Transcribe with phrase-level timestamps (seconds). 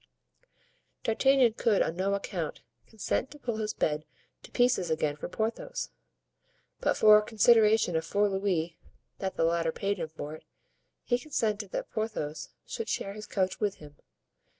[1.03, 4.03] D'Artagnan could on no account consent to pull his bed
[4.41, 5.91] to pieces again for Porthos,
[6.79, 8.79] but for a consideration of four louis
[9.19, 10.43] that the latter paid him for it,
[11.03, 13.97] he consented that Porthos should share his couch with him.